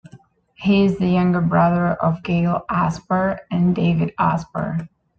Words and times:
He 0.55 0.83
is 0.85 0.97
the 0.97 1.05
younger 1.05 1.41
brother 1.41 1.89
of 1.89 2.23
Gail 2.23 2.65
Asper 2.71 3.39
and 3.51 3.75
David 3.75 4.15
Asper. 4.17 4.89